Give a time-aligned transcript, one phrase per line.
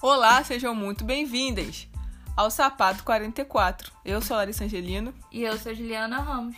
[0.00, 1.88] Olá, sejam muito bem-vindas
[2.36, 3.90] ao Sapato 44.
[4.04, 5.12] Eu sou Larissa Angelino.
[5.32, 6.54] E eu sou Juliana Ramos.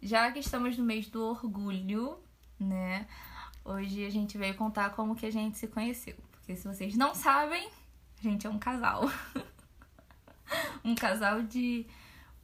[0.00, 2.18] Já que estamos no mês do orgulho,
[2.58, 3.06] né?
[3.62, 6.16] Hoje a gente veio contar como que a gente se conheceu.
[6.32, 7.68] Porque se vocês não sabem,
[8.18, 9.10] a gente é um casal.
[10.82, 11.86] um casal de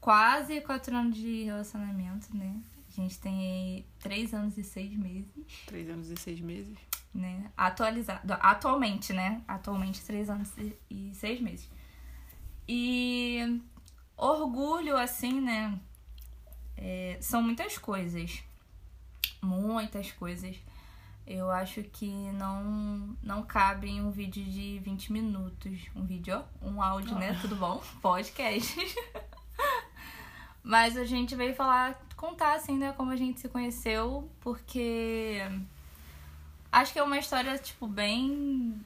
[0.02, 2.60] quase quatro anos de relacionamento, né?
[2.96, 5.26] A gente tem três anos e seis meses.
[5.66, 6.78] Três anos e seis meses.
[7.12, 7.50] Né?
[7.56, 8.32] Atualizado.
[8.34, 9.42] Atualmente, né?
[9.48, 10.52] Atualmente, três anos
[10.88, 11.68] e seis meses.
[12.68, 13.60] E
[14.16, 15.78] orgulho, assim, né?
[16.76, 18.42] É, são muitas coisas.
[19.42, 20.56] Muitas coisas.
[21.26, 25.80] Eu acho que não não cabe em um vídeo de 20 minutos.
[25.96, 27.36] Um vídeo, um áudio, né?
[27.40, 27.82] Tudo bom?
[28.00, 28.76] Podcast.
[30.62, 35.40] Mas a gente veio falar, contar assim, né, como a gente se conheceu, porque
[36.70, 38.80] acho que é uma história, tipo, bem.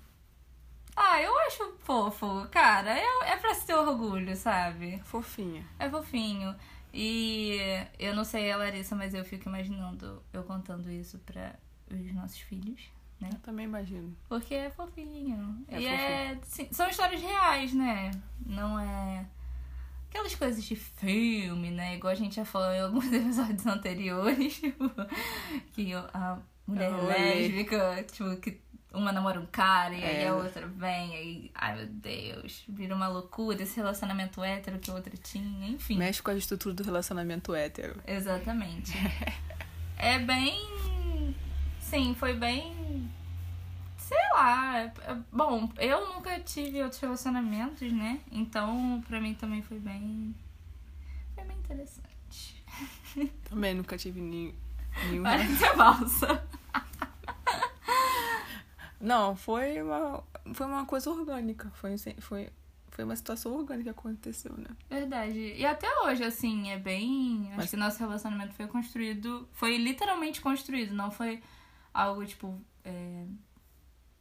[0.97, 2.91] Ah, eu acho fofo, cara.
[2.99, 5.01] É, é pra se ter orgulho, sabe?
[5.05, 5.65] Fofinha.
[5.79, 6.55] É fofinho.
[6.93, 7.59] E
[7.99, 11.55] eu não sei a Larissa, mas eu fico imaginando eu contando isso pra
[11.91, 12.91] os nossos filhos,
[13.21, 13.31] né?
[13.33, 14.17] Eu também imagino.
[14.29, 15.65] Porque é fofinho.
[15.69, 15.91] É e fofinho.
[15.91, 16.39] é.
[16.43, 18.11] sim, são histórias reais, né?
[18.45, 19.27] Não é.
[20.11, 21.97] Aquelas coisas de filme, né?
[21.97, 24.57] Igual a gente já falou em alguns episódios anteriores.
[24.59, 24.91] Tipo,
[25.73, 28.61] que a mulher A lésbica, tipo, que
[28.93, 30.29] uma namora um cara e aí É.
[30.29, 34.95] a outra vem, aí, ai meu Deus, vira uma loucura esse relacionamento hétero que a
[34.95, 35.99] outra tinha, enfim.
[35.99, 38.01] Mexe com a estrutura do relacionamento hétero.
[38.07, 38.93] Exatamente.
[39.99, 41.35] é bem.
[41.81, 43.09] Sim, foi bem.
[44.29, 44.79] Sei lá.
[44.79, 48.21] é- é- Bom, eu nunca tive outros relacionamentos, né?
[48.31, 50.35] Então, pra mim também foi bem.
[51.35, 52.63] Foi bem interessante.
[53.49, 54.55] Também nunca tive nenhum.
[55.09, 55.23] nenhum...
[55.23, 56.47] Parece valsa.
[59.01, 60.23] Não, foi uma,
[60.53, 61.71] foi uma coisa orgânica.
[61.75, 62.51] Foi, foi,
[62.91, 64.67] foi uma situação orgânica que aconteceu, né?
[64.91, 65.55] Verdade.
[65.57, 67.47] E até hoje, assim, é bem.
[67.49, 69.49] Acho Mas- que nosso relacionamento foi construído.
[69.53, 71.43] Foi literalmente construído, não foi
[71.95, 72.61] algo tipo.
[72.85, 73.25] é,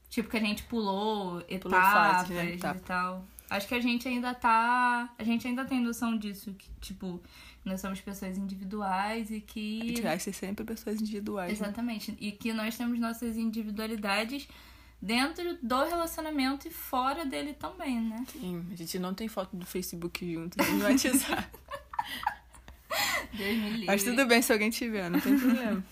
[0.10, 2.56] Tipo que a gente pulou etapas fases, né?
[2.56, 3.26] e tal.
[3.50, 5.10] Acho que a gente ainda tá.
[5.18, 6.54] A gente ainda tem noção disso.
[6.54, 7.22] Que, tipo,
[7.64, 9.88] nós somos pessoas individuais e A que.
[9.88, 11.60] gente vai ser sempre pessoas individuais.
[11.60, 11.68] né?
[11.68, 12.16] Exatamente.
[12.20, 14.48] E que nós temos nossas individualidades
[15.02, 18.26] dentro do relacionamento e fora dele também, né?
[18.32, 21.48] Sim, a gente não tem foto do Facebook junto, nem no WhatsApp.
[23.34, 23.86] Deus me livre.
[23.86, 25.84] Mas tudo bem se alguém tiver, não tem problema.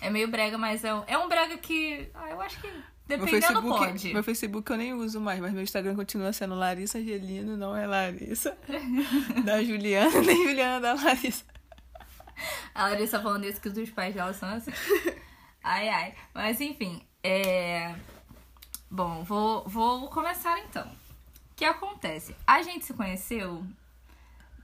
[0.00, 2.08] É meio brega, mas é um, é um brega que.
[2.14, 2.68] Ah, eu acho que
[3.16, 4.12] Meu dependendo Facebook, pode.
[4.14, 7.86] meu Facebook eu nem uso mais, mas meu Instagram continua sendo Larissa Angelino, não é
[7.86, 8.56] Larissa
[9.44, 11.44] da Juliana, nem Juliana da Larissa.
[12.74, 14.70] A Larissa falando isso que os pais dela são assim.
[15.62, 16.14] Ai, ai.
[16.34, 17.94] Mas enfim, é.
[18.90, 20.86] Bom, vou, vou começar então.
[20.86, 22.34] O que acontece?
[22.46, 23.64] A gente se conheceu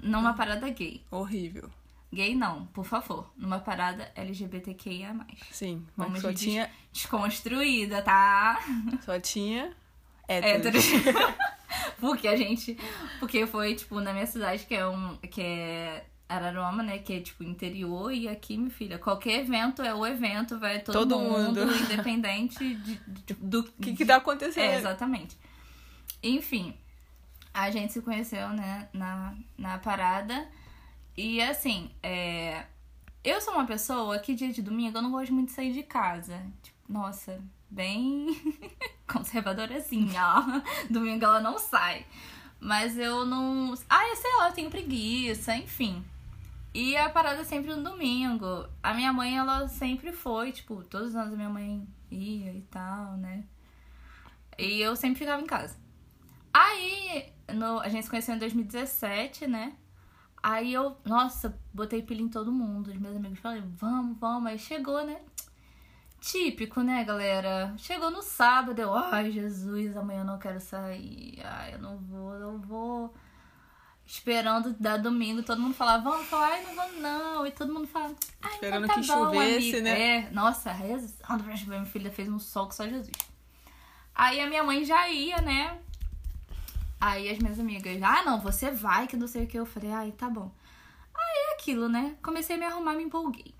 [0.00, 1.02] numa parada gay.
[1.10, 1.70] Horrível.
[2.16, 3.30] Gay não, por favor.
[3.36, 5.14] Numa parada LGBTQIA.
[5.50, 8.58] Sim, mas Vamos só des- tinha, Desconstruída, tá?
[9.04, 9.72] só tinha
[10.26, 10.84] Héteros.
[10.84, 11.34] héteros.
[12.00, 12.76] porque a gente.
[13.20, 15.16] Porque foi, tipo, na minha cidade, que é um.
[15.18, 16.98] que é Araruama, né?
[16.98, 20.94] Que é tipo interior, e aqui, minha filha, qualquer evento é o evento, vai todo,
[21.00, 21.76] Todo mundo, mundo.
[21.84, 24.64] independente de, de- do que que tá acontecendo?
[24.64, 25.36] É, exatamente.
[26.22, 26.74] Enfim,
[27.54, 30.48] a gente se conheceu, né, na, na parada.
[31.16, 32.66] E assim, é,
[33.24, 35.82] eu sou uma pessoa que dia de domingo eu não gosto muito de sair de
[35.82, 36.44] casa.
[36.62, 38.28] Tipo, nossa, bem
[39.08, 40.62] conservadorazinha, ó.
[40.92, 42.06] Domingo ela não sai.
[42.60, 43.74] Mas eu não.
[43.88, 46.04] Ah, eu sei lá, eu tenho preguiça, enfim.
[46.72, 48.68] E a parada é sempre no domingo.
[48.82, 52.62] A minha mãe, ela sempre foi, tipo, todos os anos a minha mãe ia e
[52.70, 53.44] tal, né?
[54.58, 55.76] E eu sempre ficava em casa.
[56.52, 59.74] Aí, no, a gente se conheceu em 2017, né?
[60.48, 62.86] Aí eu, nossa, botei pilha em todo mundo.
[62.92, 64.48] Os meus amigos falaram, vamos, vamos.
[64.48, 65.16] Aí chegou, né?
[66.20, 67.74] Típico, né, galera?
[67.76, 71.42] Chegou no sábado, eu, ai, Jesus, amanhã eu não quero sair.
[71.44, 73.12] Ai, eu não vou, não vou.
[74.06, 77.44] Esperando dar domingo, todo mundo falava, vamos falar, ai, não vou não.
[77.44, 79.82] E todo mundo falava, ai, Esperando então tá que bom, chovesse, amiga.
[79.82, 80.00] né?
[80.18, 83.10] É, nossa, rezando pra chover, minha filha fez um sol que só Jesus.
[84.14, 85.76] Aí a minha mãe já ia, né?
[87.06, 89.56] Aí as minhas amigas, ah, não, você vai, que não sei o que.
[89.56, 90.50] Eu falei, ai, tá bom.
[91.14, 92.16] Aí é aquilo, né?
[92.20, 93.54] Comecei a me arrumar, me empolguei.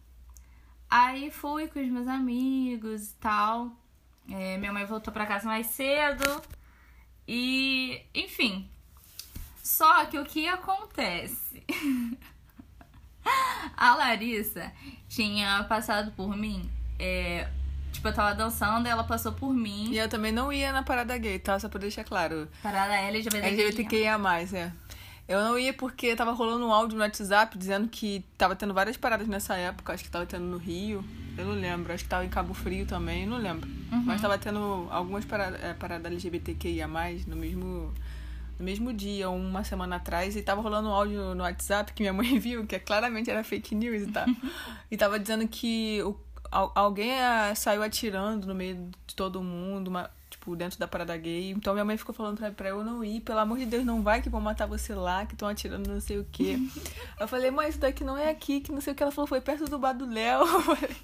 [0.91, 3.71] Aí fui com os meus amigos e tal.
[4.29, 6.43] É, minha mãe voltou pra casa mais cedo.
[7.29, 8.69] E, enfim.
[9.63, 11.65] Só que o que acontece?
[13.77, 14.73] A Larissa
[15.09, 17.49] tinha passado por mim, é,
[17.97, 19.89] Tipo, eu tava dançando e ela passou por mim.
[19.91, 21.59] E eu também não ia na parada gay, tá?
[21.59, 22.47] Só pra deixar claro.
[22.63, 23.47] Parada LGBT.
[23.49, 24.19] LGBTQIA+,
[24.53, 24.71] é.
[25.27, 28.99] Eu não ia porque tava rolando um áudio no WhatsApp dizendo que tava tendo várias
[28.99, 29.95] paradas nessa época.
[29.95, 31.03] Acho que tava tendo no Rio.
[31.39, 31.91] Eu não lembro.
[31.91, 33.27] Acho que tava em Cabo Frio também.
[33.27, 33.67] Não lembro.
[33.91, 34.03] Uhum.
[34.05, 36.87] Mas tava tendo algumas paradas, é, paradas LGBTQIA+,
[37.27, 37.95] no mesmo,
[38.59, 40.37] no mesmo dia, uma semana atrás.
[40.37, 43.75] E tava rolando um áudio no WhatsApp que minha mãe viu, que claramente era fake
[43.75, 44.27] news e tal.
[44.91, 46.15] e tava dizendo que o,
[46.51, 49.89] alguém ah, saiu atirando no meio de todo mundo.
[49.89, 51.51] Uma, tipo, dentro da parada gay.
[51.51, 53.21] Então minha mãe ficou falando pra, pra eu não ir.
[53.21, 56.01] Pelo amor de Deus, não vai que vão matar você lá, que estão atirando não
[56.01, 56.59] sei o quê.
[57.19, 59.03] eu falei, mãe, isso daqui não é aqui, que não sei o que.
[59.03, 60.43] Ela falou, foi perto do bar do Léo.
[60.57, 60.97] Eu falei,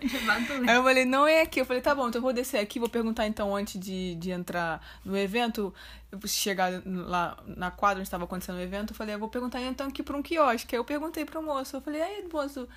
[0.00, 0.70] De Badulé.
[0.70, 1.60] Aí eu falei, não é aqui.
[1.60, 4.30] Eu falei, tá bom, então eu vou descer aqui, vou perguntar então antes de, de
[4.30, 5.72] entrar no evento,
[6.12, 9.60] eu chegar lá na quadra onde estava acontecendo o evento, eu falei, eu vou perguntar
[9.62, 10.74] então aqui pra um quiosque.
[10.74, 12.68] Aí eu perguntei pro moço, eu falei, aí, moço,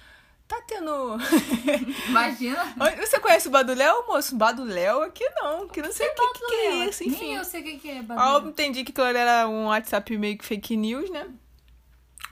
[0.52, 1.18] tá tendo.
[2.10, 2.74] Imagina.
[3.00, 4.36] Você conhece o Baduléu, moço?
[4.36, 7.20] Baduléu aqui não, que não sei o que, que, é isso, enfim.
[7.20, 10.18] Nem eu sei o que que é Aí eu entendi que aquilo era um WhatsApp
[10.18, 11.28] meio que fake news, né?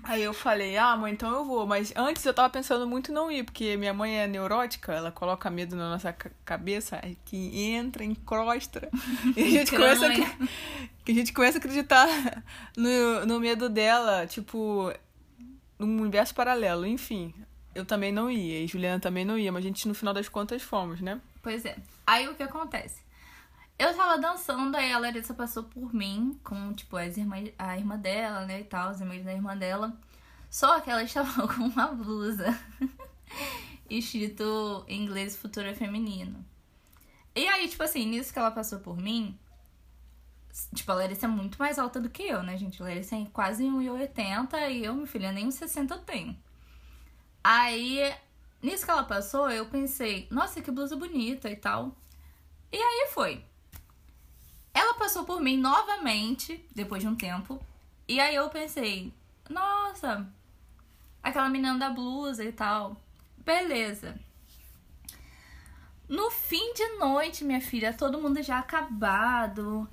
[0.04, 1.68] Aí eu falei, ah, mãe, então eu vou.
[1.68, 5.12] Mas antes eu tava pensando muito em não ir, porque minha mãe é neurótica, ela
[5.12, 8.90] coloca medo na nossa ca- cabeça, aí que entra, encrosta.
[9.36, 10.50] E a gente começa a, acre-
[11.04, 12.08] que a gente começa a acreditar
[12.78, 14.92] no, no medo dela, tipo,
[15.78, 16.86] num universo paralelo.
[16.86, 17.34] Enfim,
[17.74, 20.28] eu também não ia, e Juliana também não ia, mas a gente no final das
[20.28, 21.22] contas fomos, né?
[21.42, 21.78] Pois é.
[22.06, 23.02] Aí o que acontece?
[23.78, 27.98] Eu tava dançando, aí a Larissa passou por mim com, tipo, as irmãs, a irmã
[27.98, 29.98] dela, né, e tal, as irmãs da irmã dela.
[30.50, 32.60] Só que ela estava com uma blusa
[33.90, 36.44] escrito em inglês futuro feminino.
[37.36, 39.38] E aí, tipo assim, nisso que ela passou por mim,
[40.76, 42.82] tipo, a Larissa é muito mais alta do que eu, né, gente?
[42.82, 46.49] A Larissa é quase 1,80 e eu, minha filha, nem 1,60 eu tenho.
[47.44, 48.14] Aí,
[48.62, 51.96] nisso que ela passou, eu pensei, nossa, que blusa bonita e tal.
[52.72, 53.44] E aí foi.
[54.74, 57.60] Ela passou por mim novamente, depois de um tempo.
[58.08, 59.14] E aí eu pensei,
[59.50, 60.28] nossa,
[61.22, 62.96] aquela menina da blusa e tal.
[63.38, 64.20] Beleza.
[66.08, 69.88] No fim de noite, minha filha, todo mundo já acabado.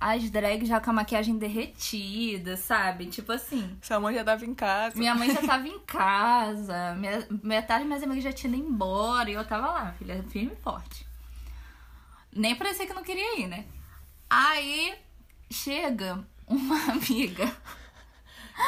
[0.00, 3.06] As drags já com a maquiagem derretida, sabe?
[3.06, 3.76] Tipo assim.
[3.82, 4.96] Sua mãe já tava em casa.
[4.98, 9.30] Minha mãe já tava em casa, minha, metade das minhas amigas já tinham ido embora
[9.30, 11.06] e eu tava lá, filha, firme e forte.
[12.32, 13.66] Nem parecia que não queria ir, né?
[14.30, 14.94] Aí
[15.50, 17.54] chega uma amiga,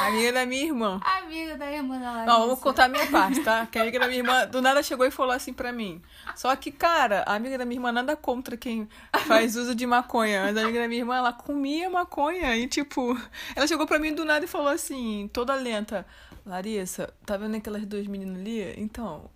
[0.01, 1.01] amiga da minha irmã.
[1.05, 2.27] amiga da irmã da Larissa.
[2.27, 3.67] Não, vou contar a minha parte, tá?
[3.67, 6.03] Que a amiga da minha irmã do nada chegou e falou assim pra mim.
[6.35, 8.89] Só que, cara, a amiga da minha irmã nada contra quem
[9.27, 10.43] faz uso de maconha.
[10.43, 12.57] Mas a amiga da minha irmã, ela comia maconha.
[12.57, 13.17] E, tipo,
[13.55, 16.07] ela chegou pra mim do nada e falou assim, toda lenta:
[16.45, 18.75] Larissa, tá vendo aquelas duas meninas ali?
[18.79, 19.31] Então,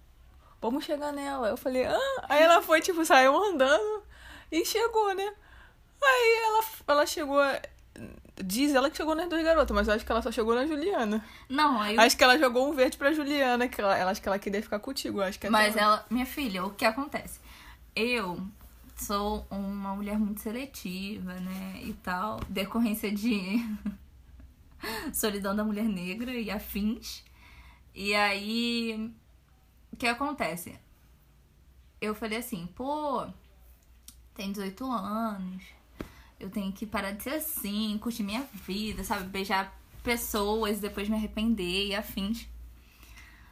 [0.61, 1.49] vamos chegar nela.
[1.49, 2.25] Eu falei: ah.
[2.29, 4.03] Aí ela foi, tipo, saiu andando
[4.50, 5.32] e chegou, né?
[6.03, 7.41] Aí ela, ela chegou.
[8.44, 10.66] Diz ela que chegou nas duas garotas, mas eu acho que ela só chegou na
[10.66, 11.24] Juliana.
[11.48, 14.28] Não, aí Acho que ela jogou um verde pra Juliana, que ela, ela acho que
[14.28, 15.20] ela queria ficar contigo.
[15.22, 17.40] Acho que Mas até- ela, minha filha, o que acontece?
[17.94, 18.46] Eu
[18.96, 21.80] sou uma mulher muito seletiva, né?
[21.82, 23.56] E tal, decorrência de
[25.12, 27.24] solidão da mulher negra e afins.
[27.94, 29.10] E aí,
[29.93, 30.78] o que acontece?
[32.00, 33.26] Eu falei assim, pô,
[34.34, 35.62] tem 18 anos,
[36.38, 39.24] eu tenho que parar de ser assim, curtir minha vida, sabe?
[39.24, 42.46] Beijar pessoas, depois me arrepender e afins.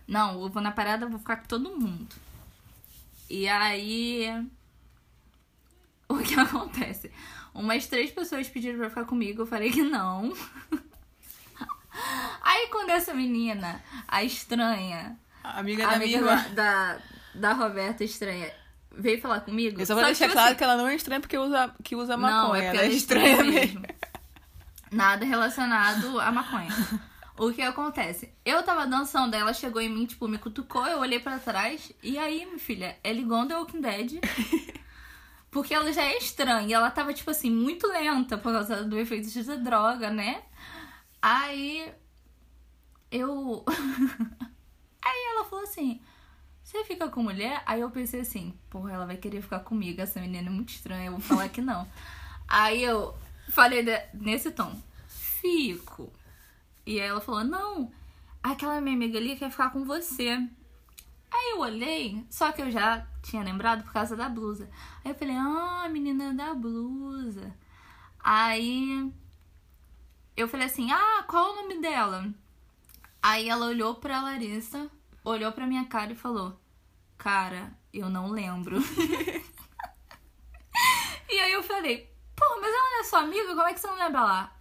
[0.07, 2.15] Não, eu vou na parada, eu vou ficar com todo mundo.
[3.29, 4.29] E aí.
[6.07, 7.11] O que acontece?
[7.55, 10.35] Umas três pessoas pediram pra ficar comigo, eu falei que não.
[12.43, 16.49] Aí quando essa menina, a estranha, A amiga da minha amiga irmã.
[16.55, 17.01] da, da,
[17.35, 18.53] da Roberta estranha,
[18.99, 19.81] veio falar comigo.
[19.81, 21.75] Eu só vou que, deixar tipo claro assim, que ela não é estranha porque usa,
[21.83, 22.63] que usa Não, maconha.
[22.63, 23.81] é porque ela é é estranha estranha mesmo.
[23.81, 23.97] mesmo.
[24.91, 26.69] Nada relacionado à maconha.
[27.37, 28.33] O que acontece?
[28.45, 32.17] Eu tava dançando, ela chegou em mim, tipo, me cutucou, eu olhei pra trás, e
[32.17, 34.21] aí, minha filha, ela igual The Walking Dead.
[35.51, 38.99] Porque ela já é estranha, e ela tava, tipo assim, muito lenta por causa do
[38.99, 40.43] efeito de droga, né?
[41.21, 41.93] Aí.
[43.11, 43.65] Eu.
[45.03, 46.01] aí ela falou assim:
[46.75, 47.63] Você fica com mulher?
[47.67, 51.07] Aí eu pensei assim: Porra, ela vai querer ficar comigo, essa menina é muito estranha,
[51.07, 51.87] eu vou falar que não.
[52.49, 53.15] aí eu
[53.51, 54.77] falei nesse tom:
[55.07, 56.13] Fico.
[56.85, 57.93] E aí ela falou: Não,
[58.43, 60.31] aquela minha amiga ali quer ficar com você.
[61.33, 64.69] Aí eu olhei, só que eu já tinha lembrado por causa da blusa.
[65.05, 67.55] Aí eu falei, ah, menina da blusa.
[68.19, 69.13] Aí
[70.37, 72.29] eu falei assim, ah, qual é o nome dela?
[73.23, 74.91] Aí ela olhou pra Larissa,
[75.25, 76.59] olhou pra minha cara e falou,
[77.19, 78.79] cara, Eu não lembro.
[81.31, 83.55] e aí eu falei, pô, mas ela não é sua amiga?
[83.55, 84.53] Como é que você não lembra lá?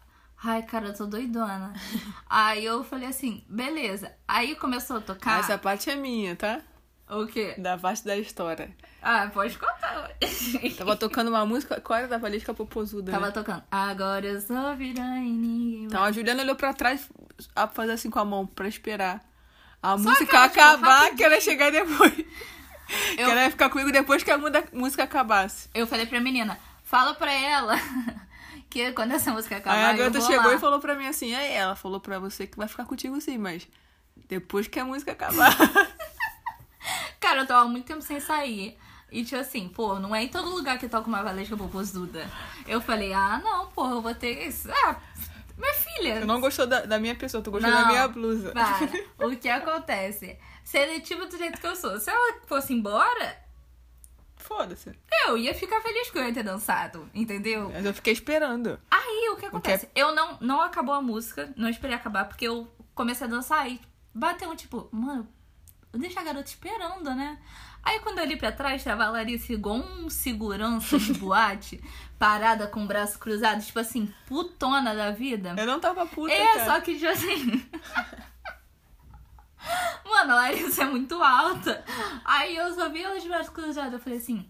[0.44, 1.74] Ai, cara, eu tô doidona.
[2.30, 4.14] aí eu falei assim, beleza.
[4.28, 5.40] Aí começou a tocar.
[5.40, 6.62] Essa parte é minha, tá?
[7.10, 7.56] O quê?
[7.58, 8.76] Da parte da história.
[9.02, 10.12] Ah, pode contar.
[10.78, 11.80] Tava tocando uma música.
[11.82, 13.12] Qual era da Valesca Popozuda?
[13.12, 13.32] Tava né?
[13.32, 13.64] tocando.
[13.70, 17.10] Agora eu sou virã e ninguém Então a Juliana olhou pra trás
[17.56, 19.24] a fazer assim com a mão pra esperar
[19.84, 22.14] a Só música tipo, acabar, que ela ia chegar depois.
[23.18, 24.38] Eu- Que ela ia ficar comigo depois que a
[24.72, 25.70] música acabasse.
[25.74, 27.76] Eu falei pra menina, fala pra ela
[28.70, 30.56] que quando essa música acabar, Aí a garota chegou lá.
[30.56, 33.38] e falou pra mim assim: aí ela falou pra você que vai ficar contigo sim,
[33.38, 33.68] mas
[34.28, 35.56] depois que a música acabar.
[37.20, 38.78] Cara, eu tava muito tempo sem sair.
[39.12, 42.28] E tipo assim, pô, não é em todo lugar que toca uma Valesca Popozuda.
[42.68, 44.70] Eu falei, ah, não, pô, eu vou ter isso.
[44.72, 44.96] Ah,
[45.64, 46.22] minha filha.
[46.22, 48.52] Tu não gostou da, da minha pessoa, tu gostou Não, da minha blusa.
[48.52, 48.90] Para.
[49.28, 50.38] O que acontece?
[50.64, 52.00] Seletiva do jeito que eu sou.
[52.00, 53.38] Se ela fosse embora,
[54.38, 54.92] Foda-se.
[55.26, 57.70] eu ia ficar feliz que eu ia ter dançado, entendeu?
[57.74, 58.78] Mas eu fiquei esperando.
[58.92, 59.88] Aí, o que acontece?
[59.96, 63.80] Eu não, não acabou a música, não esperei acabar, porque eu comecei a dançar e
[64.14, 65.28] bateu um tipo, mano,
[65.94, 67.40] eu deixo a garota esperando, né?
[67.84, 71.84] Aí quando eu olhei pra trás, tava a Larissa igual um segurança de boate,
[72.18, 75.54] parada com o braço cruzado, tipo assim, putona da vida.
[75.58, 76.66] Eu não tava puta, É, cara.
[76.66, 77.70] só que, tipo assim.
[80.06, 81.84] Mano, a Larissa é muito alta.
[82.26, 83.94] Aí eu só vi ela de braço cruzado.
[83.94, 84.50] Eu falei assim.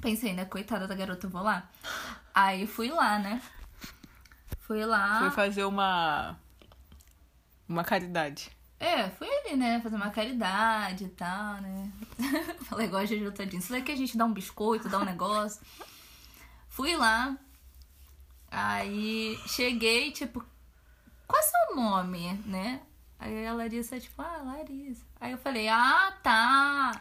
[0.00, 0.44] Pensei, né?
[0.44, 1.68] Coitada da garota, eu vou lá.
[2.34, 3.40] Aí fui lá, né?
[4.60, 5.20] Fui lá.
[5.20, 6.36] Foi fazer uma.
[7.68, 8.50] Uma caridade.
[8.78, 9.80] É, fui ali, né?
[9.80, 11.90] Fazer uma caridade e tal, né?
[12.68, 13.60] Falei igual a Jojo Todinho.
[13.60, 15.60] Isso daqui a gente dá um biscoito, dá um negócio.
[16.68, 17.36] Fui lá.
[18.50, 20.44] Aí cheguei, tipo,
[21.26, 22.80] qual é seu nome, né?
[23.18, 25.04] Aí a Larissa, tipo, ah, Larissa.
[25.20, 27.00] Aí eu falei, ah, tá.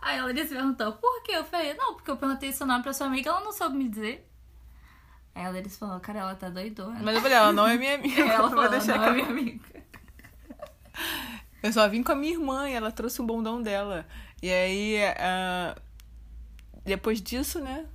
[0.00, 1.32] Aí a Larissa perguntou, por quê?
[1.32, 3.88] Eu falei, não, porque eu perguntei seu nome pra sua amiga, ela não soube me
[3.88, 4.28] dizer.
[5.34, 7.00] Aí a Larissa falou, cara, ela tá doidona.
[7.02, 8.22] Mas eu falei, ela não é minha amiga.
[8.22, 9.64] Ela falou, não é que minha amiga.
[11.62, 14.06] Eu só vim com a minha irmã e ela trouxe o bondão dela.
[14.42, 15.76] E aí, ah,
[16.84, 17.86] depois disso, né?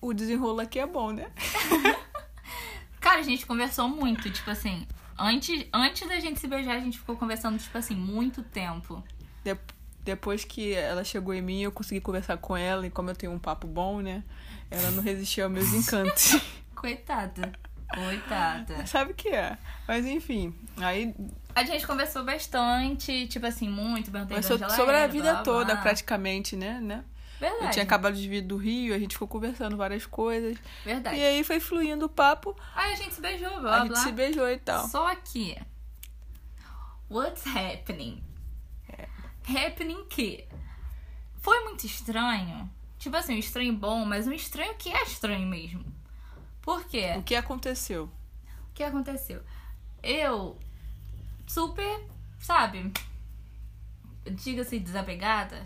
[0.00, 1.30] O desenrolo aqui é bom, né?
[3.00, 4.86] Cara, a gente conversou muito, tipo assim.
[5.18, 9.02] Antes, antes da gente se beijar, a gente ficou conversando, tipo assim, muito tempo.
[9.44, 9.56] De-
[10.02, 12.86] depois que ela chegou em mim, eu consegui conversar com ela.
[12.86, 14.22] E como eu tenho um papo bom, né?
[14.70, 16.36] Ela não resistiu aos meus encantos.
[16.74, 17.52] Coitada.
[17.94, 18.84] Coitada.
[18.86, 19.56] Sabe o que é?
[19.86, 21.14] Mas enfim, aí
[21.54, 25.72] A gente conversou bastante, tipo assim, muito, perguntei Mas so- sobre a vida blá, toda,
[25.74, 25.82] blá.
[25.82, 26.80] praticamente, né?
[26.80, 27.04] né?
[27.38, 27.64] Verdade.
[27.66, 30.56] Eu tinha acabado de vir do Rio, a gente ficou conversando várias coisas.
[30.84, 31.16] Verdade.
[31.16, 34.12] E aí foi fluindo o papo, Aí a gente se beijou, blá, a gente se
[34.12, 34.88] beijou e tal.
[34.88, 35.56] Só que.
[37.10, 38.22] What's happening?
[38.88, 39.06] É.
[39.66, 40.44] Happening que
[41.40, 42.68] foi muito estranho.
[42.98, 45.84] Tipo assim, um estranho bom, mas um estranho que é estranho mesmo.
[46.66, 47.14] Por quê?
[47.16, 48.10] O que aconteceu?
[48.70, 49.40] O que aconteceu?
[50.02, 50.58] Eu,
[51.46, 52.04] super,
[52.40, 52.92] sabe?
[54.24, 55.62] Diga-se desapegada.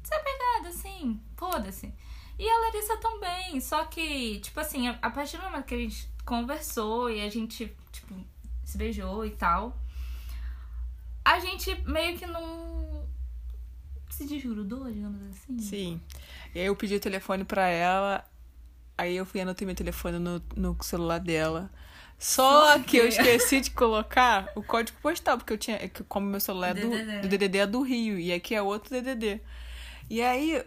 [0.00, 1.20] Desapegada, sim.
[1.36, 1.92] Foda-se.
[2.38, 3.60] E a Larissa também.
[3.60, 7.28] Só que, tipo assim, a a partir do momento que a gente conversou e a
[7.28, 8.14] gente, tipo,
[8.64, 9.76] se beijou e tal,
[11.24, 13.04] a gente meio que não
[14.08, 15.58] se desgrudou, digamos assim.
[15.58, 16.00] Sim.
[16.54, 18.24] E aí eu pedi o telefone pra ela,
[18.98, 21.70] aí eu fui anotei meu telefone no, no celular dela.
[22.18, 25.76] Só que eu que- esqueci de colocar o código postal, porque eu tinha.
[25.76, 27.20] é que Como meu celular é do, DDD.
[27.20, 29.40] do DDD é do Rio, e aqui é outro DDD.
[30.10, 30.62] E aí.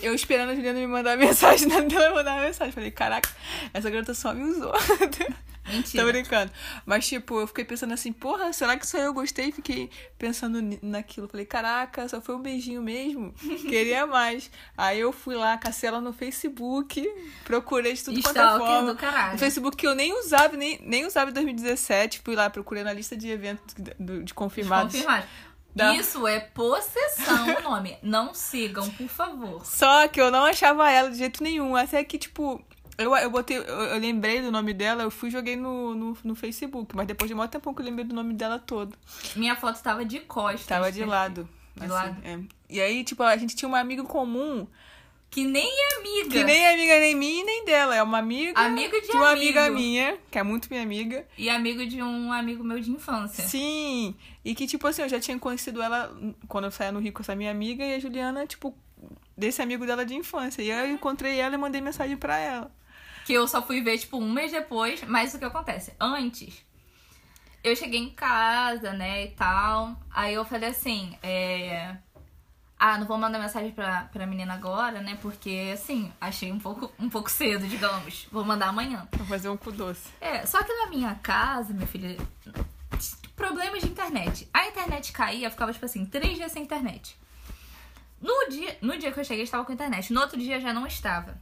[0.00, 2.72] Eu esperando a Juliana me mandar mensagem, nada dela mandar mensagem.
[2.72, 3.30] Falei, caraca,
[3.72, 4.72] essa garota só me usou.
[5.68, 6.04] Mentira.
[6.04, 6.50] Tô brincando.
[6.84, 9.52] Mas, tipo, eu fiquei pensando assim, porra, será que só eu gostei?
[9.52, 9.88] Fiquei
[10.18, 11.28] pensando naquilo.
[11.28, 13.32] Falei, caraca, só foi um beijinho mesmo?
[13.68, 14.50] Queria mais.
[14.76, 17.08] Aí eu fui lá, cacei ela no Facebook,
[17.44, 18.92] procurei de tudo quanto é forma.
[18.92, 19.32] do caralho.
[19.34, 22.20] No Facebook que eu nem usava, nem, nem usava em 2017.
[22.24, 24.92] Fui lá, procurei na lista de eventos de, de- de confirmados.
[24.94, 25.26] Confirmado.
[25.74, 27.96] Da- Isso é possessão o nome.
[28.02, 29.64] Não sigam, por favor.
[29.64, 31.74] Só que eu não achava ela de jeito nenhum.
[31.74, 32.62] Até que, tipo,
[33.02, 33.56] eu, eu botei.
[33.58, 36.94] Eu, eu lembrei do nome dela, eu fui e joguei no, no, no Facebook.
[36.96, 38.96] Mas depois de muito tempo que eu lembrei do nome dela todo.
[39.36, 40.66] Minha foto tava de costas.
[40.66, 41.48] Tava de lado.
[41.74, 42.16] De assim, lado.
[42.24, 42.38] é.
[42.68, 44.66] E aí, tipo, a gente tinha uma amiga em comum
[45.30, 46.28] Que nem é amiga.
[46.30, 47.94] que nem é amiga nem minha nem dela.
[47.96, 48.58] É uma amiga.
[48.60, 49.58] Amigo de uma amigo.
[49.58, 51.26] amiga minha, que é muito minha amiga.
[51.38, 53.42] E amigo de um amigo meu de infância.
[53.44, 54.14] Sim.
[54.44, 56.14] E que, tipo assim, eu já tinha conhecido ela
[56.48, 57.82] quando eu saía no Rio com essa minha amiga.
[57.84, 58.74] E a Juliana, tipo,
[59.36, 60.60] desse amigo dela de infância.
[60.62, 62.70] E aí eu encontrei ela e mandei mensagem pra ela.
[63.24, 65.02] Que eu só fui ver, tipo, um mês depois.
[65.04, 65.92] Mas o que acontece?
[66.00, 66.64] Antes,
[67.62, 69.96] eu cheguei em casa, né, e tal.
[70.10, 71.96] Aí eu falei assim, é.
[72.78, 75.16] Ah, não vou mandar mensagem pra, pra menina agora, né?
[75.22, 78.26] Porque, assim, achei um pouco, um pouco cedo, digamos.
[78.32, 79.06] Vou mandar amanhã.
[79.12, 80.08] Vou fazer um cu doce.
[80.20, 82.16] É, só que na minha casa, minha filha,
[83.36, 84.48] problemas de internet.
[84.52, 87.16] A internet caía, ficava, tipo assim, três dias sem internet.
[88.20, 90.12] No dia, no dia que eu cheguei, estava com internet.
[90.12, 91.40] No outro dia já não estava.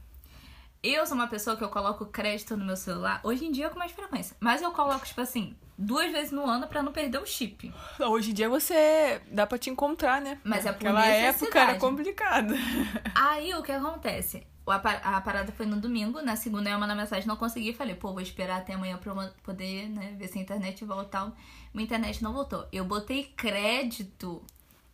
[0.83, 3.77] Eu sou uma pessoa que eu coloco crédito no meu celular, hoje em dia com
[3.77, 4.35] mais frequência.
[4.39, 7.71] Mas eu coloco, tipo assim, duas vezes no ano pra não perder o chip.
[7.99, 10.39] Hoje em dia você dá pra te encontrar, né?
[10.43, 12.55] Mas é por Naquela época era complicado.
[13.13, 14.47] Aí o que acontece?
[14.65, 17.73] A, par- a parada foi no domingo, na segunda eu mandar mensagem, não consegui.
[17.73, 21.31] Falei, pô, vou esperar até amanhã pra eu poder, né, ver se a internet volta.
[21.73, 22.65] Minha internet não voltou.
[22.71, 24.41] Eu botei crédito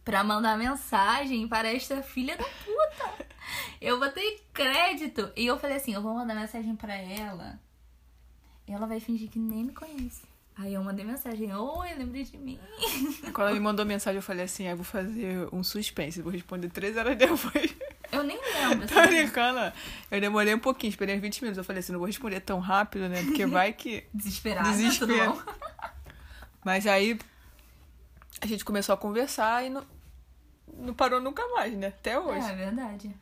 [0.08, 3.28] pra mandar mensagem para esta filha da puta.
[3.82, 5.30] Eu botei crédito.
[5.36, 7.60] E eu falei assim, eu vou mandar mensagem pra ela.
[8.66, 10.22] E ela vai fingir que nem me conhece.
[10.56, 12.58] Aí eu mandei mensagem, oi, lembrei de mim.
[13.34, 16.32] Quando ela me mandou mensagem, eu falei assim: ah, eu vou fazer um suspense, vou
[16.32, 17.76] responder três horas depois.
[18.10, 18.88] Eu nem lembro.
[18.92, 19.74] Tá brincando?
[20.10, 21.58] Eu demorei um pouquinho, esperei uns 20 minutos.
[21.58, 23.24] Eu falei assim: não vou responder tão rápido, né?
[23.24, 24.06] Porque vai que.
[24.14, 25.34] Desesperada, Desespero.
[25.34, 25.54] tudo bom?
[26.64, 27.20] Mas aí
[28.42, 29.70] a gente começou a conversar e
[30.78, 31.88] não parou nunca mais, né?
[31.88, 32.50] Até hoje.
[32.50, 33.16] É, verdade.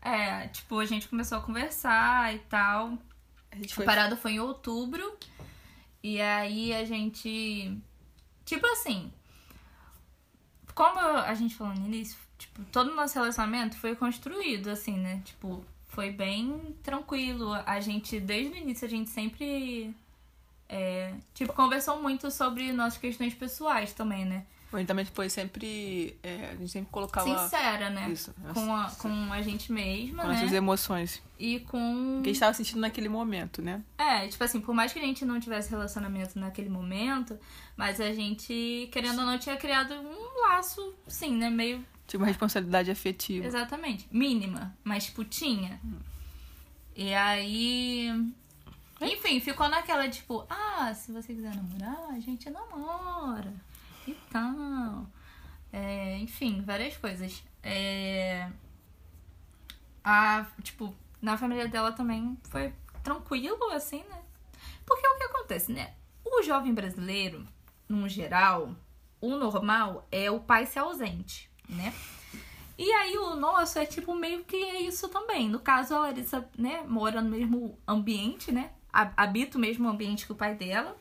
[0.00, 2.98] É, tipo, a gente começou a conversar e tal.
[3.50, 3.84] A gente A foi.
[3.84, 5.16] parada foi em outubro.
[6.02, 7.78] E aí a gente.
[8.44, 9.12] Tipo assim.
[10.74, 15.22] Como a gente falou no início, tipo, todo o nosso relacionamento foi construído, assim, né?
[15.24, 17.52] Tipo, foi bem tranquilo.
[17.64, 19.94] A gente, desde o início, a gente sempre.
[20.68, 24.44] é, tipo, conversou muito sobre nossas questões pessoais também, né?
[24.76, 26.18] A gente também foi sempre.
[26.22, 27.26] é, a gente sempre colocava.
[27.26, 28.10] Sincera, né?
[28.10, 28.34] Isso.
[28.52, 30.34] Com a, com a gente mesma, com né?
[30.34, 31.22] nossas emoções.
[31.38, 32.18] E com.
[32.18, 33.82] O que a gente tava sentindo naquele momento, né?
[33.98, 37.38] É, tipo assim, por mais que a gente não tivesse relacionamento naquele momento,
[37.76, 41.50] mas a gente, querendo ou não, tinha criado um laço, sim, né?
[41.50, 41.84] Meio.
[42.06, 43.46] Tinha uma responsabilidade afetiva.
[43.46, 44.06] Exatamente.
[44.10, 45.80] Mínima, mas tipo, tinha.
[46.96, 48.10] E aí.
[49.00, 53.52] Enfim, ficou naquela, tipo, ah, se você quiser namorar, a gente namora.
[54.06, 55.06] E tal.
[55.72, 57.42] É, enfim, várias coisas.
[57.62, 58.48] É,
[60.02, 64.22] a, tipo, na família dela também foi tranquilo, assim, né?
[64.86, 65.94] Porque o que acontece, né?
[66.24, 67.46] O jovem brasileiro,
[67.88, 68.74] no geral,
[69.20, 71.92] o normal é o pai ser ausente, né?
[72.76, 75.48] E aí o nosso é tipo meio que é isso também.
[75.48, 78.72] No caso, a Larissa, né, mora no mesmo ambiente, né?
[78.92, 80.96] ha- Habita o mesmo ambiente que o pai dela.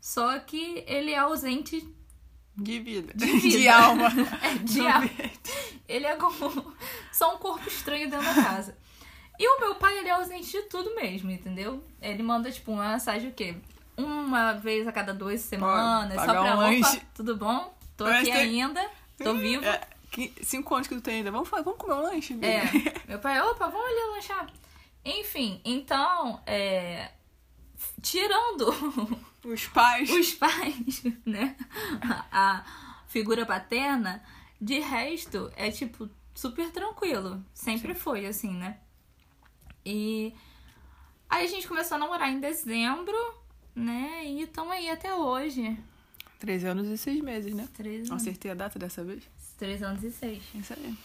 [0.00, 1.86] Só que ele é ausente
[2.56, 3.12] De vida.
[3.14, 3.58] De vida.
[3.58, 4.08] De alma.
[4.42, 5.10] é, de alma.
[5.88, 6.74] Ele é como
[7.12, 8.76] só um corpo estranho dentro da casa.
[9.38, 11.82] E o meu pai, ele é ausente de tudo mesmo, entendeu?
[12.00, 13.56] Ele manda, tipo, uma mensagem o quê?
[13.96, 17.74] Uma vez a cada duas semanas, só pagar pra um opa, tudo bom?
[17.96, 18.86] Tô aqui ainda,
[19.18, 19.64] tô vivo.
[19.64, 21.30] É, que- cinco anos que tu tem ainda.
[21.30, 22.38] Vamos, vamos comer um lanche?
[22.42, 22.62] É,
[23.08, 24.46] meu pai, opa, vamos ali lanchar.
[25.04, 27.10] Enfim, então, é,
[28.00, 30.10] tirando Os pais.
[30.10, 31.56] os pais, né?
[32.30, 32.64] A
[33.08, 34.22] figura paterna,
[34.60, 37.44] de resto, é tipo super tranquilo.
[37.52, 38.78] Sempre foi assim, né?
[39.84, 40.32] E
[41.28, 43.16] aí a gente começou a namorar em dezembro,
[43.74, 44.24] né?
[44.26, 45.76] E estamos aí até hoje.
[46.38, 47.68] Três anos e seis meses, né?
[47.74, 49.22] Três anos, acertei a data dessa vez?
[49.58, 50.42] três anos e seis.
[50.54, 50.96] Isso aí.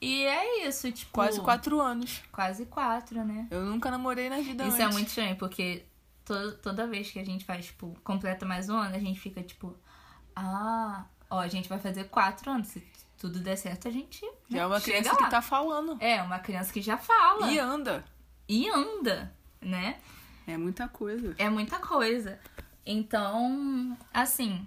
[0.00, 1.10] E é isso, tipo.
[1.12, 2.22] Quase quatro anos.
[2.30, 3.48] Quase quatro, né?
[3.50, 4.86] Eu nunca namorei na vida Isso antes.
[4.86, 5.82] é muito estranho, porque
[6.32, 9.42] to- toda vez que a gente faz, tipo, completa mais um ano, a gente fica
[9.42, 9.76] tipo,
[10.36, 12.68] ah, ó, a gente vai fazer quatro anos.
[12.68, 12.86] Se
[13.18, 14.20] tudo der certo, a gente.
[14.48, 15.18] Já é uma criança lá.
[15.18, 15.96] que tá falando.
[16.00, 18.04] É, uma criança que já fala E e, anda.
[18.74, 19.98] anda, né?
[20.46, 21.34] É muita coisa.
[21.38, 22.38] É muita coisa.
[22.86, 24.66] Então, assim,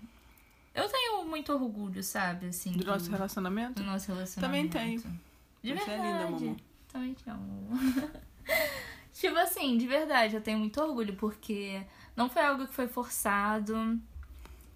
[0.76, 2.48] eu tenho muito orgulho, sabe?
[2.48, 3.82] Assim, Do nosso relacionamento?
[3.82, 4.72] do nosso relacionamento.
[4.78, 5.20] Também tenho.
[5.64, 6.04] De Você é verdade.
[6.08, 6.58] linda, mamãe.
[6.92, 7.70] Também te amo.
[9.14, 11.82] tipo assim, de verdade, eu tenho muito orgulho, porque
[12.16, 14.00] não foi algo que foi forçado.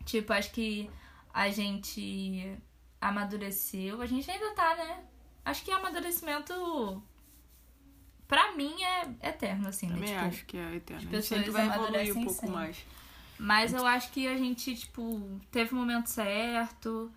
[0.06, 0.90] Tipo, acho que
[1.34, 2.58] a gente
[3.02, 4.02] amadureceu.
[4.02, 5.04] A gente ainda tá, né?
[5.44, 7.02] Acho que amadurecimento,
[8.28, 10.16] pra mim, é eterno, assim, Também né?
[10.16, 10.98] Tipo, acho que é eterno.
[10.98, 12.50] A gente pessoas sempre vai evoluir um pouco sempre.
[12.50, 12.86] mais.
[13.40, 15.22] Mas eu acho que a gente, tipo,
[15.52, 17.12] teve o momento certo.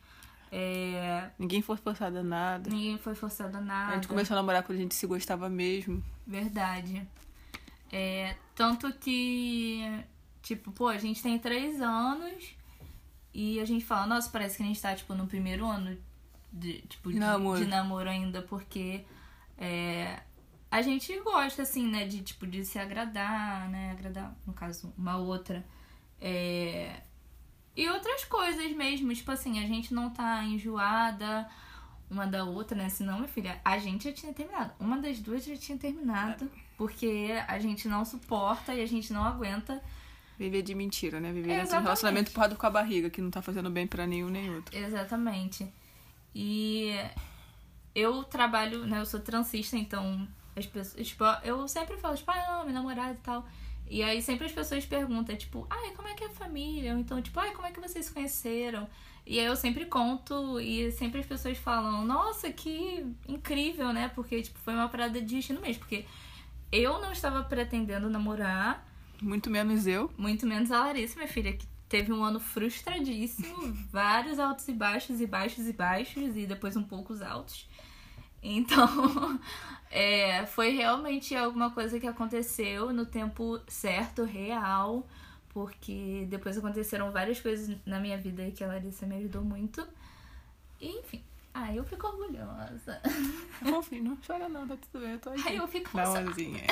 [0.53, 2.69] É, Ninguém foi forçado a nada.
[2.69, 3.93] ninguém foi forçado a nada.
[3.93, 6.03] A gente começou a namorar quando a gente se gostava mesmo.
[6.31, 7.05] Verdade.
[7.93, 9.83] É, tanto que,
[10.43, 12.55] tipo, pô, a gente tem três anos
[13.35, 15.99] e a gente fala, nossa, parece que a gente tá, tipo, no primeiro ano
[16.53, 17.59] de, tipo, de, Namoro.
[17.61, 19.05] de namoro ainda, porque
[19.59, 20.21] é,
[20.71, 25.17] a gente gosta, assim, né, de, tipo, de se agradar, né, agradar, no caso, uma
[25.17, 25.65] outra.
[26.21, 27.03] É,
[27.77, 31.49] E outras coisas mesmo, tipo assim, a gente não tá enjoada
[32.11, 32.89] uma da outra, né?
[32.89, 34.73] Senão, minha filha, a gente já tinha terminado.
[34.81, 39.25] Uma das duas já tinha terminado, porque a gente não suporta e a gente não
[39.25, 39.81] aguenta.
[40.39, 41.33] Viver de mentira, né?
[41.33, 44.29] Viver de um relacionamento empurrado com a barriga, que não tá fazendo bem pra nenhum
[44.29, 44.77] nem outro.
[44.77, 45.71] Exatamente.
[46.35, 46.95] E
[47.95, 49.01] eu trabalho, né?
[49.01, 53.15] Eu sou transista, então as pessoas, tipo, eu sempre falo, tipo, ah, não, meu namorado
[53.15, 53.47] e tal.
[53.89, 56.93] E aí sempre as pessoas perguntam, tipo, ai, como é que é a família?
[56.95, 58.89] Ou então, tipo, ai, como é que vocês se conheceram?
[59.31, 64.09] E aí eu sempre conto e sempre as pessoas falam, nossa, que incrível, né?
[64.13, 65.79] Porque, tipo, foi uma parada de destino mesmo.
[65.81, 66.05] Porque
[66.73, 68.85] eu não estava pretendendo namorar,
[69.23, 70.11] Muito menos eu.
[70.19, 75.21] muito menos a Larissa, minha filha, que teve um ano frustradíssimo, vários altos e baixos,
[75.21, 77.69] e baixos e baixos, e depois um poucos altos.
[78.43, 79.39] Então,
[79.91, 85.07] é, foi realmente alguma coisa que aconteceu no tempo certo, real,
[85.53, 89.87] porque depois aconteceram várias coisas na minha vida que a Larissa me ajudou muito.
[90.81, 93.01] E, enfim, ah, eu fico orgulhosa.
[93.61, 95.43] Fofinho, não chora não, tá tudo bem, eu tô aqui.
[95.47, 96.63] Ai, eu fico ondinha.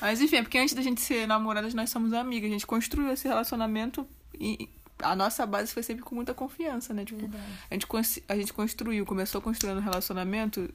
[0.00, 2.50] Mas enfim, é porque antes da gente ser namoradas, nós somos amigas.
[2.50, 4.06] A gente construiu esse relacionamento
[4.38, 4.68] e
[4.98, 7.04] a nossa base foi sempre com muita confiança, né?
[7.04, 7.44] Tipo, Verdade.
[7.70, 10.68] a gente, a gente construiu, começou construindo um relacionamento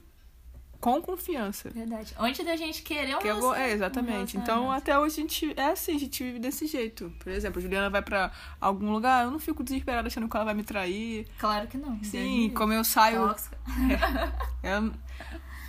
[0.79, 1.69] com confiança.
[1.69, 2.13] Verdade.
[2.19, 4.37] Antes da gente querer um Que é, bo- é, relaciona- um exatamente.
[4.37, 7.11] Então, até hoje a gente é assim, a gente vive desse jeito.
[7.19, 10.45] Por exemplo, a Juliana vai pra algum lugar, eu não fico desesperada achando que ela
[10.45, 11.27] vai me trair.
[11.39, 12.01] Claro que não.
[12.03, 13.57] Sim, como eu saio, Tóxica.
[14.63, 14.91] ela,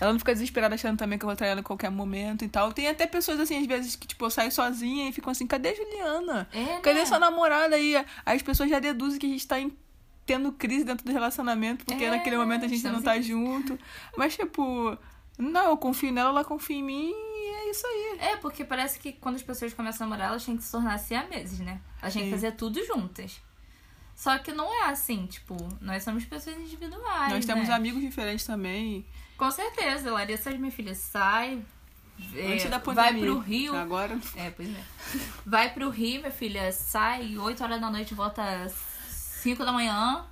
[0.00, 2.48] ela não fica desesperada achando também que eu vou trair ela em qualquer momento e
[2.48, 2.72] tal.
[2.72, 5.70] Tem até pessoas assim, às vezes, que tipo, eu saio sozinha e ficam assim, cadê
[5.70, 6.48] a Juliana?
[6.52, 7.06] É, Cadê né?
[7.06, 7.96] sua namorada aí?
[7.96, 9.76] Aí as pessoas já deduzem que a gente tá em-
[10.28, 13.78] tendo crise dentro do relacionamento, porque É, naquele momento a gente não tá junto.
[14.14, 14.96] Mas, tipo,
[15.38, 18.18] não, eu confio nela, ela confia em mim e é isso aí.
[18.20, 20.98] É, porque parece que quando as pessoas começam a namorar, elas têm que se tornar
[20.98, 21.80] siameses, né?
[22.02, 23.40] Elas têm que fazer tudo juntas.
[24.14, 27.32] Só que não é assim, tipo, nós somos pessoas individuais.
[27.32, 27.74] Nós temos né?
[27.74, 29.06] amigos diferentes também.
[29.38, 31.62] Com certeza, Larissa, minha filha, sai.
[32.34, 33.24] é, Antes da vai pandemia.
[33.24, 33.74] pro Rio.
[33.76, 34.18] Agora.
[34.36, 34.82] É, pois é.
[35.46, 38.42] Vai pro Rio, minha filha, sai 8 horas da noite, volta
[39.38, 40.24] 5 da manhã.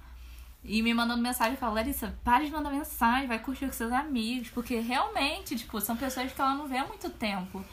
[0.68, 3.92] E me mandando mensagem e fala, Larissa, para de mandar mensagem, vai curtir com seus
[3.92, 4.48] amigos.
[4.50, 7.64] Porque realmente, tipo, são pessoas que ela não vê há muito tempo.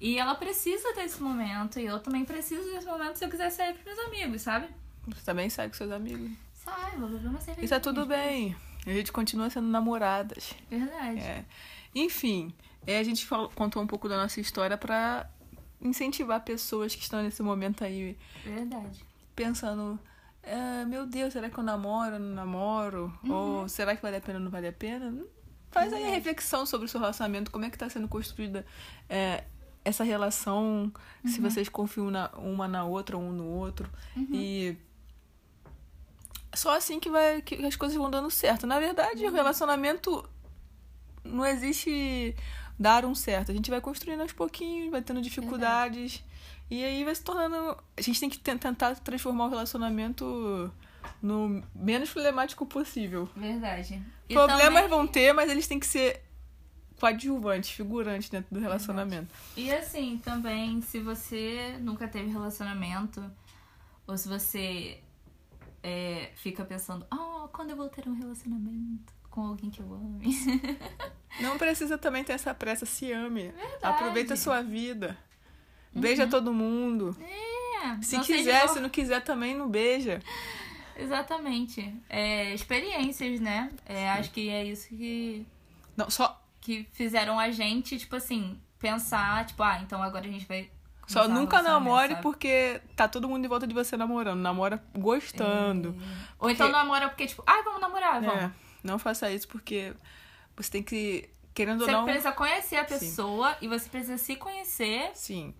[0.00, 1.78] E ela precisa desse momento.
[1.80, 4.68] E eu também preciso desse momento se eu quiser sair com meus amigos, sabe?
[5.06, 6.30] Você também sai com seus amigos.
[6.54, 7.64] Sai, vou beber uma cerveja.
[7.64, 8.54] E tá tudo bem.
[8.86, 10.52] A gente continua sendo namoradas.
[10.68, 11.20] Verdade.
[11.20, 11.44] É.
[11.94, 12.52] Enfim,
[12.86, 15.26] é, a gente falou- contou um pouco da nossa história pra
[15.80, 19.02] incentivar pessoas que estão nesse momento aí Verdade.
[19.34, 19.98] pensando.
[20.46, 23.18] "Ah, meu Deus, será que eu namoro ou não namoro?
[23.28, 25.24] Ou será que vale a pena ou não vale a pena?
[25.70, 26.14] Faz aí a Verdade.
[26.16, 28.64] reflexão sobre o seu relacionamento, como é que tá sendo construída
[29.08, 29.44] é,
[29.84, 30.92] essa relação,
[31.26, 33.90] se vocês confiam na, uma na outra, um no outro.
[34.16, 34.76] E
[36.54, 38.66] só assim que, vai, que as coisas vão dando certo.
[38.66, 40.24] Na verdade, o relacionamento
[41.24, 42.34] não existe
[42.78, 43.50] dar um certo.
[43.50, 46.22] A gente vai construindo aos pouquinhos, vai tendo dificuldades.
[46.70, 47.76] E aí vai se tornando.
[47.96, 50.72] A gente tem que ten- tentar transformar o relacionamento
[51.22, 53.28] no menos problemático possível.
[53.36, 54.02] Verdade.
[54.28, 56.22] E Problemas também- vão ter, mas eles têm que ser
[56.98, 59.28] coadjuvantes, figurantes dentro do relacionamento.
[59.56, 63.22] E assim, também, se você nunca teve relacionamento,
[64.06, 65.00] ou se você
[65.82, 70.24] é, fica pensando, oh, quando eu vou ter um relacionamento com alguém que eu ame?
[71.40, 73.48] Não precisa também ter essa pressa, se ame.
[73.50, 73.78] Verdade.
[73.82, 75.18] Aproveita a sua vida.
[75.94, 77.16] Beija todo mundo.
[77.20, 80.20] É, Se quiser, se não quiser também, não beija.
[80.96, 81.94] Exatamente.
[82.08, 83.70] É, experiências, né?
[83.84, 85.46] É, acho que é isso que,
[85.96, 90.46] Não, só, que fizeram a gente, tipo assim, pensar, tipo, ah, então agora a gente
[90.46, 90.70] vai.
[91.06, 92.22] só nunca namore sabe?
[92.22, 94.40] porque tá todo mundo em volta de você namorando.
[94.40, 95.96] Namora gostando.
[96.38, 98.44] Ou então namora porque, tipo, ah, vamos namorar, vamos.
[98.44, 98.50] É,
[98.82, 99.92] não faça isso porque
[100.56, 102.98] você tem que, querendo ou Você não, precisa conhecer a Sim.
[102.98, 105.54] pessoa e você precisa se conhecer sim.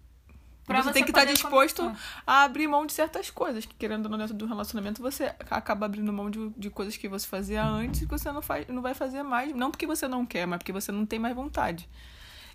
[0.66, 2.22] Pra você, você tem que estar poder disposto começar.
[2.26, 5.84] a abrir mão de certas coisas, que querendo ou não dentro do relacionamento, você acaba
[5.84, 8.80] abrindo mão de, de coisas que você fazia antes e que você não, faz, não
[8.80, 9.54] vai fazer mais.
[9.54, 11.88] Não porque você não quer, mas porque você não tem mais vontade.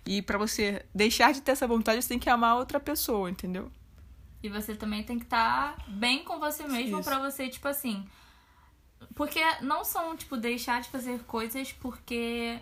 [0.04, 3.70] E pra você deixar de ter essa vontade, você tem que amar outra pessoa, entendeu?
[4.42, 8.04] E você também tem que estar bem com você mesmo pra você, tipo assim.
[9.14, 12.58] Porque não são, tipo, deixar de fazer coisas porque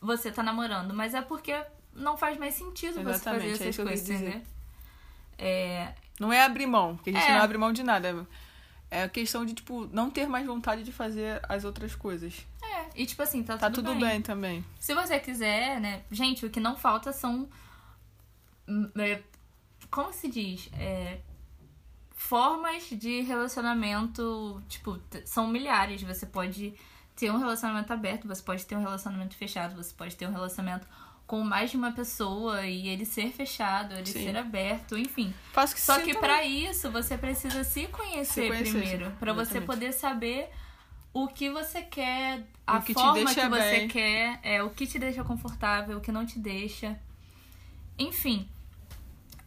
[0.00, 3.76] você tá namorando, mas é porque não faz mais sentido você Exatamente, fazer é essas
[3.76, 4.42] quis coisas, entendeu?
[5.44, 7.34] É, Não é abrir mão, porque a gente É.
[7.34, 8.26] não abre mão de nada.
[8.90, 12.46] É a questão de, tipo, não ter mais vontade de fazer as outras coisas.
[12.62, 14.64] é, e tipo assim, tá, Tá tudo, tudo bem também.
[14.78, 16.02] Se você quiser, né?
[16.10, 17.48] Gente, o que não falta são.
[18.68, 19.20] hum, é,
[19.90, 20.68] Como se diz?
[20.78, 21.18] É,
[22.14, 26.02] formas de relacionamento, tipo, são milhares.
[26.02, 26.74] Você pode
[27.16, 30.86] ter um relacionamento aberto, você pode ter um relacionamento fechado, você pode ter um relacionamento
[31.26, 34.24] com mais de uma pessoa e ele ser fechado, ele Sim.
[34.24, 35.32] ser aberto, enfim.
[35.52, 39.10] Faço que Só que pra isso você precisa se conhecer, Se conhecer, primeiro.
[39.18, 40.50] Pra você poder saber
[41.14, 43.88] o que você quer, a que forma que você bem.
[43.88, 46.98] quer, é o que te deixa confortável, o que não te deixa.
[47.98, 48.48] Enfim,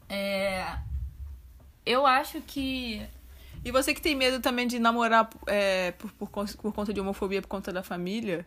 [0.10, 0.78] é,
[1.86, 3.02] eu acho que
[3.64, 7.42] E você que tem medo também de namorar é, por, por, por conta de homofobia,
[7.42, 8.46] por conta da família,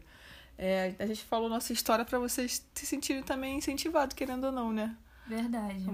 [0.58, 4.72] é, a gente falou nossa história pra vocês se sentirem também incentivados, querendo ou não,
[4.72, 4.94] né?
[5.26, 5.84] verdade.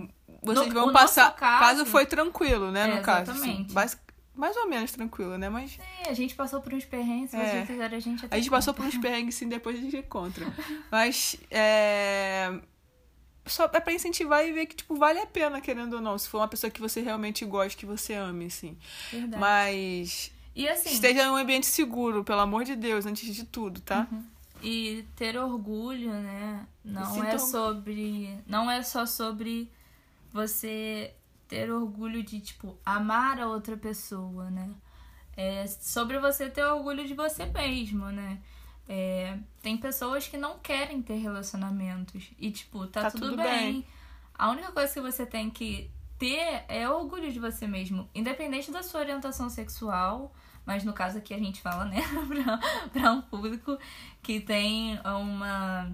[0.42, 1.35] Vocês No- vão passar.
[1.35, 2.88] caso- caso foi tranquilo, né?
[2.88, 3.33] É, no caso.
[3.33, 3.72] assim, exatamente.
[3.74, 3.96] basi-
[4.35, 5.48] mais ou menos tranquilo, né?
[5.48, 7.38] Mas É, a gente passou por uns perrengues, É.
[7.50, 8.88] vocês quiserem a gente até a gente passou conta.
[8.88, 10.44] por uns perrengues sim, depois a gente encontra.
[10.90, 12.53] Mas é.
[13.46, 16.16] Só é pra incentivar e ver que, tipo, vale a pena, querendo ou não.
[16.16, 18.79] Se for uma pessoa que você realmente gosta, que você ame, assim.
[19.11, 19.38] Verdade.
[19.40, 23.81] Mas E assim, esteja em um ambiente seguro, pelo amor de Deus, antes de tudo,
[23.81, 24.07] tá?
[24.64, 26.66] E ter orgulho, né?
[26.85, 28.38] Não é sobre.
[28.46, 29.70] Não é só sobre
[30.33, 31.14] você
[31.46, 34.70] ter orgulho de, tipo, amar a outra pessoa, né?
[35.37, 38.40] É sobre você ter orgulho de você mesmo, né?
[38.88, 42.31] É, tem pessoas que não querem ter relacionamentos.
[42.38, 43.46] E, tipo, tá, Tá tudo, tudo bem.
[43.46, 43.87] bem.
[44.35, 48.09] A única coisa que você tem que ter é orgulho de você mesmo.
[48.14, 50.35] Independente da sua orientação sexual.
[50.66, 53.79] Mas no caso aqui a gente fala, né, pra, pra um público
[54.22, 55.92] que tem uma,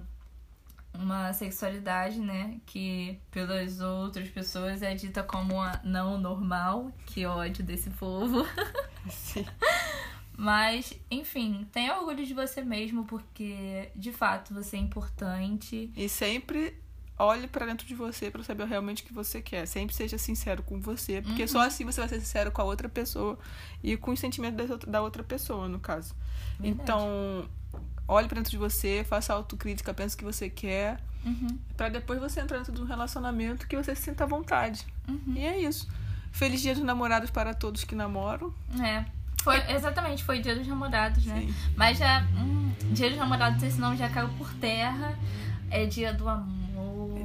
[0.93, 6.91] uma sexualidade, né, que pelas outras pessoas é dita como a não normal.
[7.05, 8.45] Que ódio desse povo.
[9.09, 9.45] Sim.
[10.37, 15.91] Mas, enfim, tenha orgulho de você mesmo, porque de fato você é importante.
[15.95, 16.81] E sempre
[17.23, 19.65] olhe pra dentro de você pra saber realmente o que você quer.
[19.65, 22.87] Sempre seja sincero com você, porque só assim você vai ser sincero com a outra
[22.89, 23.37] pessoa
[23.83, 26.13] e com os sentimentos da outra- pessoa, no caso.
[26.59, 26.81] Verdade.
[26.83, 27.49] Então,
[28.07, 32.19] olhe pra dentro de você, faça autocrítica, pense o que você quer, Uhum, Pra depois
[32.19, 34.87] você entrar dentro de um relacionamento que você se sinta à vontade.
[35.07, 35.33] uhum.
[35.35, 35.87] E é isso.
[36.31, 38.51] Feliz Dia dos Namorados para todos que namoram.
[38.83, 39.05] É.
[39.43, 41.41] Foi, exatamente, foi dia dos namorados, né?
[41.41, 41.53] Sim.
[41.75, 42.23] Mas já.
[42.35, 45.15] Hum, dia dos namorados, esse nome já caiu por terra.
[45.69, 46.60] É dia do amor.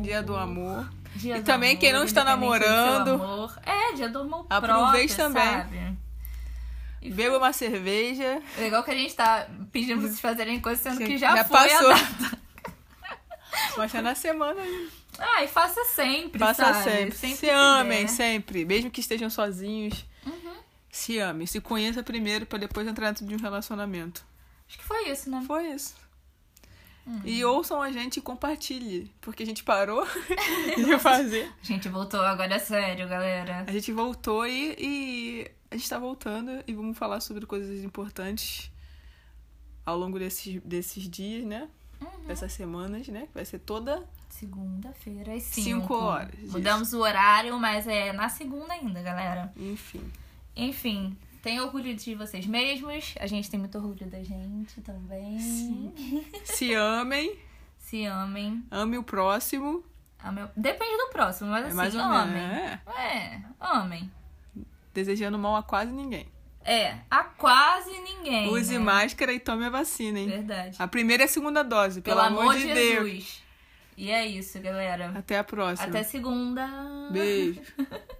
[0.07, 0.89] Dia do amor.
[1.17, 3.59] Dia E do também quem não está namorando, amor.
[3.65, 5.53] É, dia do amor aproveite próprio, também.
[5.63, 5.97] sabe?
[7.03, 8.43] E Beba uma cerveja.
[8.59, 11.69] Legal que a gente tá pedindo pra vocês fazerem coisas, sendo que já, já foi
[11.69, 11.91] passou.
[11.91, 12.39] a data.
[13.77, 14.91] Mas é na semana ainda.
[15.19, 16.85] Ah, e faça sempre, Faça sabe?
[16.85, 17.17] sempre.
[17.17, 18.09] Sempre Se amem der.
[18.09, 18.65] sempre.
[18.65, 20.05] Mesmo que estejam sozinhos.
[20.27, 20.55] Uhum.
[20.91, 21.47] Se amem.
[21.47, 24.25] Se conheça primeiro pra depois entrar dentro de um relacionamento.
[24.69, 25.43] Acho que foi isso, né?
[25.47, 25.95] Foi isso.
[27.07, 27.21] Hum.
[27.25, 29.13] E ouçam a gente e compartilhe.
[29.21, 30.05] Porque a gente parou
[30.77, 31.51] de fazer.
[31.63, 33.65] A gente voltou agora é sério, galera.
[33.67, 38.71] A gente voltou e, e a gente tá voltando e vamos falar sobre coisas importantes
[39.85, 41.69] ao longo desses, desses dias, né?
[42.01, 42.27] Uhum.
[42.27, 43.27] Dessas semanas, né?
[43.29, 44.05] Que vai ser toda.
[44.29, 45.65] Segunda-feira às 5.
[45.65, 46.53] Cinco horas, isso.
[46.53, 49.53] Mudamos o horário, mas é na segunda ainda, galera.
[49.57, 50.03] Enfim.
[50.55, 53.15] Enfim, tenham orgulho de vocês mesmos.
[53.21, 55.39] A gente tem muito orgulho da gente também.
[56.45, 57.39] Se amem,
[57.79, 58.65] Se amem.
[58.71, 59.85] ame o próximo.
[60.19, 62.17] Amem- Depende do próximo, mas É assim, mais ou menos.
[62.17, 62.43] amem.
[62.43, 62.81] É.
[62.99, 64.11] É, amem.
[64.95, 66.27] Desejando mal a quase ninguém.
[66.65, 68.49] É, a quase ninguém.
[68.49, 68.79] Use né?
[68.81, 70.27] máscara e tome a vacina, hein?
[70.29, 70.77] Verdade.
[70.81, 73.09] A primeira e a segunda dose, pelo, Pelo amor de Deus.
[73.11, 73.43] Jesus.
[73.97, 75.13] E é isso, galera.
[75.17, 75.89] Até a próxima.
[75.89, 76.67] Até segunda.
[77.13, 77.61] Beijo.